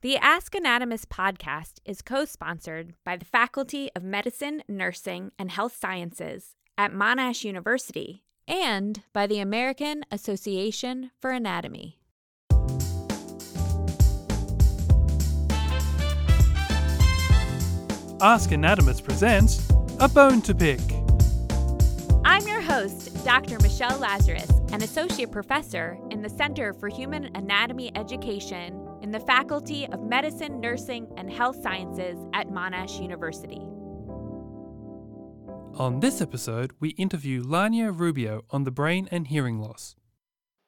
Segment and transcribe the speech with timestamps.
[0.00, 5.76] The Ask Anatomist podcast is co sponsored by the Faculty of Medicine, Nursing, and Health
[5.76, 11.98] Sciences at Monash University and by the American Association for Anatomy.
[18.20, 19.68] Ask Anatomist presents
[19.98, 20.78] A Bone to Pick.
[22.24, 23.58] I'm your host, Dr.
[23.58, 29.86] Michelle Lazarus, an associate professor in the Center for Human Anatomy Education in the Faculty
[29.86, 33.62] of Medicine, Nursing, and Health Sciences at Monash University.
[35.80, 39.96] On this episode, we interview Lania Rubio on the brain and hearing loss.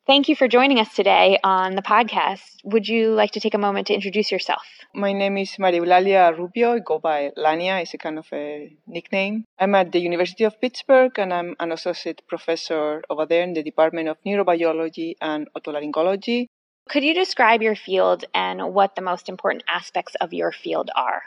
[0.06, 2.40] Thank you for joining us today on the podcast.
[2.64, 4.62] Would you like to take a moment to introduce yourself?
[4.94, 6.72] My name is Maria Eulalia Rubio.
[6.72, 7.82] I go by Lania.
[7.82, 9.44] It's a kind of a nickname.
[9.58, 13.62] I'm at the University of Pittsburgh and I'm an associate professor over there in the
[13.62, 16.46] Department of Neurobiology and Otolaryngology.
[16.90, 21.22] Could you describe your field and what the most important aspects of your field are?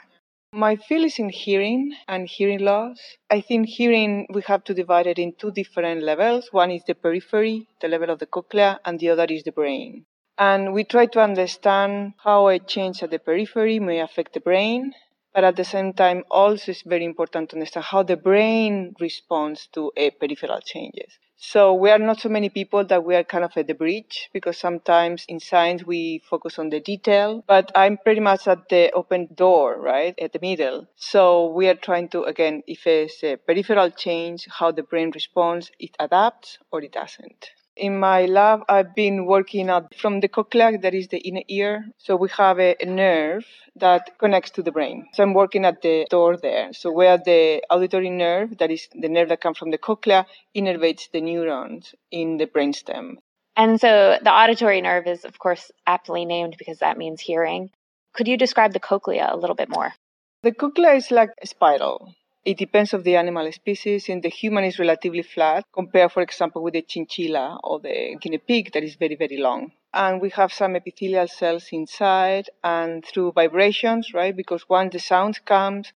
[0.52, 2.98] My field is in hearing and hearing loss.
[3.30, 6.52] I think hearing we have to divide it in two different levels.
[6.52, 10.04] One is the periphery, the level of the cochlea, and the other is the brain.
[10.36, 14.92] And we try to understand how a change at the periphery may affect the brain,
[15.32, 19.66] but at the same time also it's very important to understand how the brain responds
[19.68, 21.18] to a peripheral changes.
[21.52, 24.30] So we are not so many people that we are kind of at the bridge
[24.32, 28.90] because sometimes in science we focus on the detail, but I'm pretty much at the
[28.92, 30.18] open door, right?
[30.18, 30.88] At the middle.
[30.96, 35.70] So we are trying to, again, if it's a peripheral change, how the brain responds,
[35.78, 37.50] it adapts or it doesn't.
[37.76, 41.86] In my lab, I've been working out from the cochlea, that is the inner ear.
[41.98, 43.44] So we have a, a, nerve
[43.74, 45.08] that connects to the brain.
[45.12, 46.72] So I'm working at the door there.
[46.72, 50.24] So where the auditory nerve, that is the nerve that comes from the cochlea,
[50.56, 53.16] innervates the neurons in the brainstem.
[53.56, 57.70] And so the auditory nerve is, of course, aptly named because that means hearing.
[58.12, 59.92] Could you describe the cochlea a little bit more?
[60.44, 62.14] The cochlea is like a spiral.
[62.44, 64.10] It depends of the animal species.
[64.10, 68.36] In the human, is relatively flat compared, for example, with the chinchilla or the guinea
[68.36, 69.72] pig that is very, very long.
[69.94, 74.36] And we have some epithelial cells inside and through vibrations, right?
[74.36, 75.94] Because once the sound comes,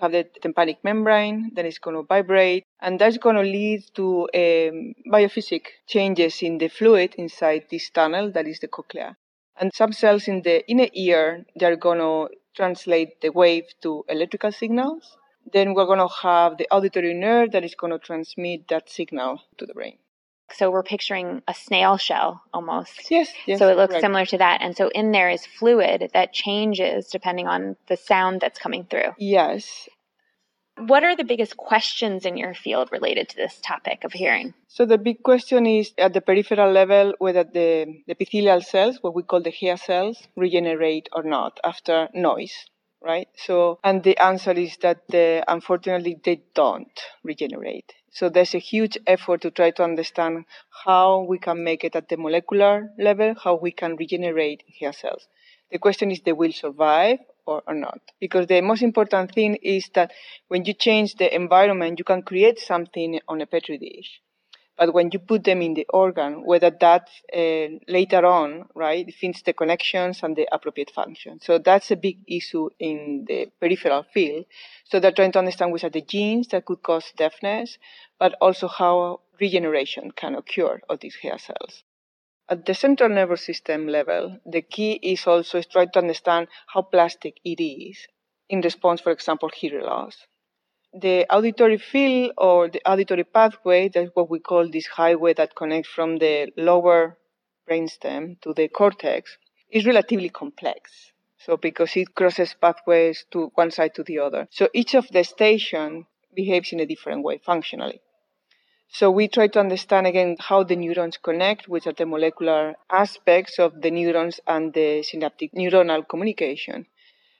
[0.00, 4.22] have the tympanic membrane, then it's going to vibrate, and that's going to lead to
[4.34, 9.16] um, biophysic changes in the fluid inside this tunnel that is the cochlea.
[9.56, 14.50] And some cells in the inner ear, they're going to translate the wave to electrical
[14.50, 15.16] signals
[15.52, 19.42] then we're going to have the auditory nerve that is going to transmit that signal
[19.58, 19.98] to the brain.
[20.52, 23.10] So we're picturing a snail shell almost.
[23.10, 23.58] Yes, yes.
[23.58, 24.02] So it looks correct.
[24.02, 24.60] similar to that.
[24.60, 29.12] And so in there is fluid that changes depending on the sound that's coming through.
[29.18, 29.88] Yes.
[30.76, 34.54] What are the biggest questions in your field related to this topic of hearing?
[34.68, 39.14] So the big question is at the peripheral level whether the, the epithelial cells, what
[39.14, 42.66] we call the hair cells, regenerate or not after noise
[43.04, 43.28] right?
[43.36, 47.92] So, and the answer is that uh, unfortunately they don't regenerate.
[48.10, 50.44] So there's a huge effort to try to understand
[50.84, 55.28] how we can make it at the molecular level, how we can regenerate hair cells.
[55.70, 58.00] The question is they will survive or, or not.
[58.20, 60.12] Because the most important thing is that
[60.48, 64.20] when you change the environment, you can create something on a petri dish.
[64.76, 69.42] But when you put them in the organ, whether that uh, later on, right, finds
[69.42, 71.38] the connections and the appropriate function.
[71.40, 74.46] So that's a big issue in the peripheral field.
[74.84, 77.78] So they're trying to understand which are the genes that could cause deafness,
[78.18, 81.84] but also how regeneration can occur of these hair cells.
[82.48, 87.38] At the central nervous system level, the key is also trying to understand how plastic
[87.44, 88.08] it is
[88.48, 90.26] in response, for example, hearing loss
[90.94, 95.90] the auditory field or the auditory pathway, that's what we call this highway that connects
[95.90, 97.18] from the lower
[97.68, 99.36] brainstem to the cortex,
[99.70, 101.12] is relatively complex.
[101.38, 104.48] So because it crosses pathways to one side to the other.
[104.50, 108.00] So each of the station behaves in a different way functionally.
[108.88, 113.58] So we try to understand again how the neurons connect, which are the molecular aspects
[113.58, 116.86] of the neurons and the synaptic neuronal communication.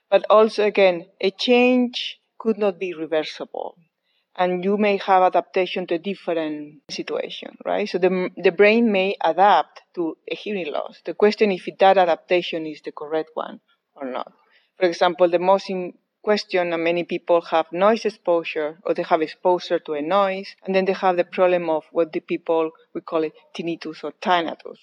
[0.09, 3.75] But also again, a change could not be reversible.
[4.35, 7.89] And you may have adaptation to a different situation, right?
[7.89, 11.01] So the, the brain may adapt to a hearing loss.
[11.03, 13.61] The question if that adaptation is the correct one
[13.95, 14.31] or not.
[14.77, 19.23] For example, the most in question and many people have noise exposure or they have
[19.23, 23.01] exposure to a noise and then they have the problem of what the people we
[23.01, 24.79] call it tinnitus or tinnitus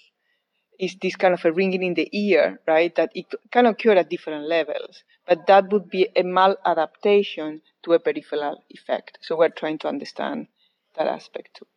[0.79, 2.93] is this kind of a ringing in the ear, right?
[2.95, 7.99] That it can occur at different levels, but that would be a maladaptation to a
[7.99, 9.19] peripheral effect.
[9.21, 10.47] So we're trying to understand
[10.95, 11.67] that aspect too.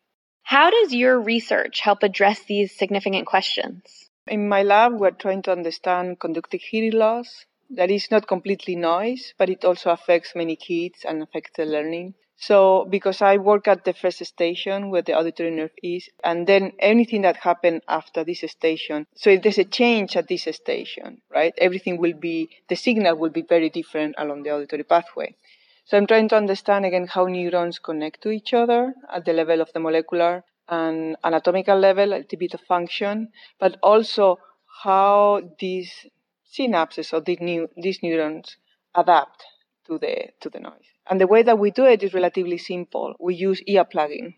[0.43, 4.11] How does your research help address these significant questions?
[4.29, 7.47] In my lab, we're trying to understand conductive hearing loss.
[7.71, 12.15] That is not completely noise, but it also affects many kids and affects the learning.
[12.39, 16.73] So, because I work at the first station where the auditory nerve is, and then
[16.79, 19.07] anything that happened after this station.
[19.17, 23.31] So if there's a change at this station, right, everything will be, the signal will
[23.31, 25.35] be very different along the auditory pathway.
[25.87, 29.61] So I'm trying to understand again how neurons connect to each other at the level
[29.61, 33.29] of the molecular and anatomical level, a little bit of function,
[33.59, 34.39] but also
[34.83, 36.07] how these
[36.53, 38.57] synapses or these, new, these neurons
[38.95, 39.45] adapt
[39.87, 40.96] to the, to the noise.
[41.09, 43.15] And the way that we do it is relatively simple.
[43.19, 44.37] We use ear plugging.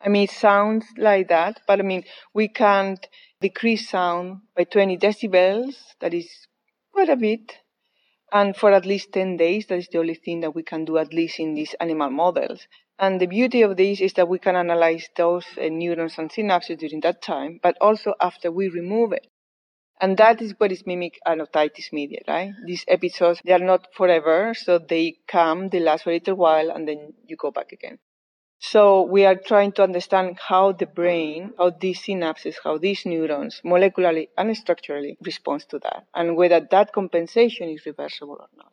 [0.00, 3.06] I mean, it sounds like that, but I mean, we can't
[3.40, 5.76] decrease sound by 20 decibels.
[6.00, 6.48] That is
[6.92, 7.58] quite a bit.
[8.32, 10.98] And for at least 10 days, that is the only thing that we can do,
[10.98, 12.68] at least in these animal models.
[12.98, 16.78] And the beauty of this is that we can analyze those uh, neurons and synapses
[16.78, 19.26] during that time, but also after we remove it.
[20.00, 22.52] And that is what is mimic an otitis media, right?
[22.64, 26.70] These episodes, they are not forever, so they come, they last for a little while,
[26.70, 27.98] and then you go back again.
[28.58, 33.60] So we are trying to understand how the brain, how these synapses, how these neurons,
[33.64, 38.72] molecularly and structurally, responds to that, and whether that compensation is reversible or not.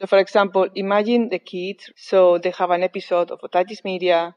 [0.00, 4.34] So, for example, imagine the kids, so they have an episode of otitis media,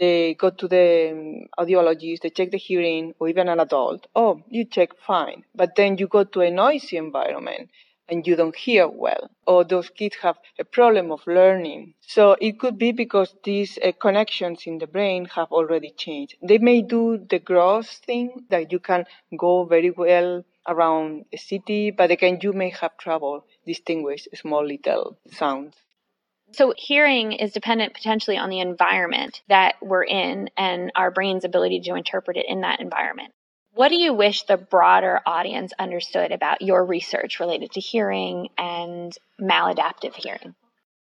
[0.00, 4.08] they go to the um, audiologist, they check the hearing, or even an adult.
[4.16, 5.44] Oh, you check fine.
[5.54, 7.70] But then you go to a noisy environment
[8.08, 11.94] and you don't hear well, or those kids have a problem of learning.
[12.00, 16.36] So it could be because these uh, connections in the brain have already changed.
[16.42, 19.06] They may do the gross thing that you can
[19.36, 25.16] go very well around a city, but again, you may have trouble distinguish small little
[25.30, 25.74] sounds.
[26.52, 31.80] So, hearing is dependent potentially on the environment that we're in and our brain's ability
[31.82, 33.32] to interpret it in that environment.
[33.72, 39.16] What do you wish the broader audience understood about your research related to hearing and
[39.40, 40.54] maladaptive hearing?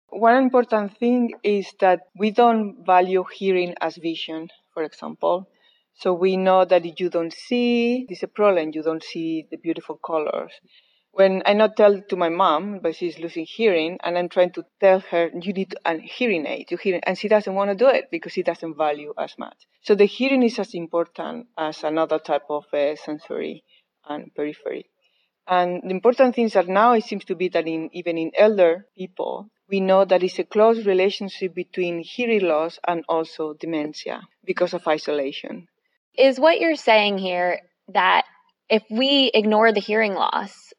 [0.09, 5.47] One important thing is that we don't value hearing as vision, for example.
[5.97, 9.59] So we know that if you don't see, there's a problem, you don't see the
[9.59, 10.53] beautiful colors
[11.15, 14.65] when I not tell to my mom, but she's losing hearing, and I'm trying to
[14.81, 17.89] tell her you need a hearing aid, you hearing, and she doesn't want to do
[17.89, 19.57] it because she doesn't value as much.
[19.83, 23.63] So the hearing is as important as another type of uh, sensory
[24.09, 24.91] and periphery.
[25.47, 28.87] And the important things are now it seems to be that in even in elder
[28.97, 34.75] people, we know that it's a close relationship between hearing loss and also dementia because
[34.75, 35.69] of isolation.
[36.19, 38.25] Is what you're saying here that
[38.69, 40.73] if we ignore the hearing loss,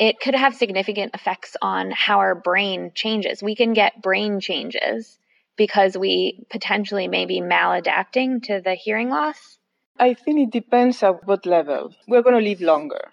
[0.00, 3.42] it could have significant effects on how our brain changes.
[3.42, 5.18] We can get brain changes
[5.58, 9.58] because we potentially may be maladapting to the hearing loss?
[9.98, 11.94] I think it depends at what level.
[12.08, 13.12] We're going to live longer.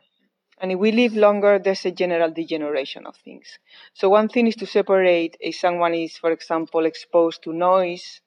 [0.59, 3.59] And if we live longer, there's a general degeneration of things.
[3.93, 8.21] So one thing is to separate if someone is, for example, exposed to noise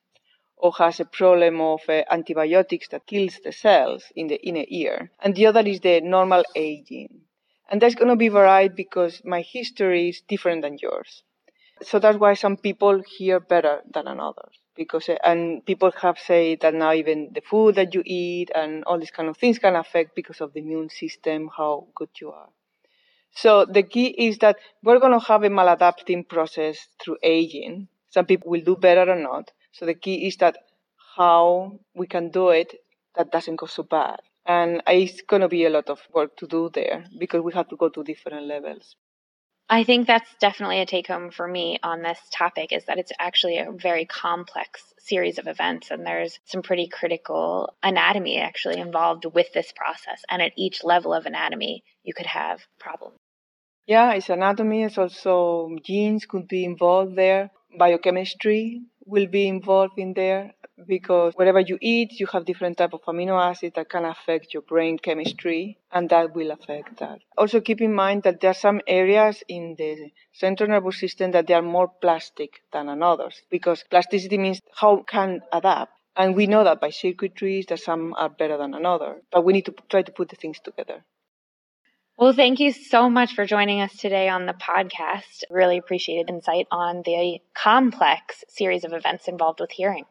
[0.58, 5.10] or has a problem of uh, antibiotics that kills the cells in the inner ear.
[5.18, 7.22] And the other is the normal aging.
[7.70, 11.22] And that's going to be varied because my history is different than yours.
[11.82, 14.54] So that's why some people hear better than others.
[14.76, 18.84] Because, uh, and people have said that now even the food that you eat and
[18.84, 22.30] all these kind of things can affect because of the immune system, how good you
[22.30, 22.48] are.
[23.32, 27.88] So the key is that we're going to have a maladapting process through aging.
[28.10, 29.52] Some people will do better or not.
[29.72, 30.58] So the key is that
[31.16, 32.74] how we can do it
[33.16, 34.20] that doesn't go so bad.
[34.46, 37.68] And it's going to be a lot of work to do there because we have
[37.68, 38.96] to go to different levels.
[39.72, 43.12] I think that's definitely a take home for me on this topic is that it's
[43.20, 49.26] actually a very complex series of events and there's some pretty critical anatomy actually involved
[49.32, 50.22] with this process.
[50.28, 53.16] And at each level of anatomy, you could have problems.
[53.86, 54.82] Yeah, it's anatomy.
[54.82, 57.50] It's also genes could be involved there.
[57.78, 60.54] Biochemistry will be involved in there
[60.86, 64.62] because whatever you eat, you have different type of amino acids that can affect your
[64.62, 67.18] brain chemistry, and that will affect that.
[67.36, 71.46] Also, keep in mind that there are some areas in the central nervous system that
[71.46, 75.92] they are more plastic than others, because plasticity means how can adapt.
[76.16, 79.66] And we know that by circuitries that some are better than another, but we need
[79.66, 81.04] to try to put the things together.
[82.20, 85.42] Well, thank you so much for joining us today on the podcast.
[85.48, 90.04] Really appreciated insight on the complex series of events involved with hearing.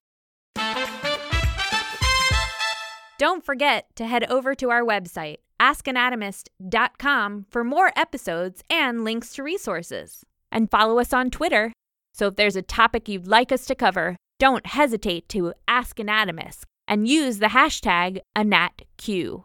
[3.20, 9.44] Don't forget to head over to our website, askanatomist.com, for more episodes and links to
[9.44, 10.26] resources.
[10.52, 11.74] And follow us on Twitter.
[12.16, 16.66] So if there's a topic you'd like us to cover, don't hesitate to ask Anatomist
[16.88, 19.44] and use the hashtag AnatQ.